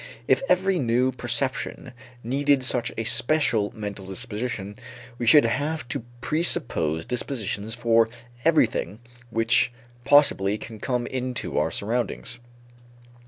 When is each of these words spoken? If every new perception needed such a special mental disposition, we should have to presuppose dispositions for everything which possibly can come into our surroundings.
If 0.27 0.41
every 0.49 0.79
new 0.79 1.11
perception 1.11 1.93
needed 2.23 2.63
such 2.63 2.91
a 2.97 3.03
special 3.03 3.71
mental 3.75 4.07
disposition, 4.07 4.79
we 5.19 5.27
should 5.27 5.45
have 5.45 5.87
to 5.89 6.03
presuppose 6.21 7.05
dispositions 7.05 7.75
for 7.75 8.09
everything 8.43 8.97
which 9.29 9.71
possibly 10.03 10.57
can 10.57 10.79
come 10.79 11.05
into 11.05 11.55
our 11.59 11.69
surroundings. 11.69 12.39